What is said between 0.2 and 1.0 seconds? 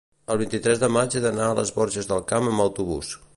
el vint-i-tres de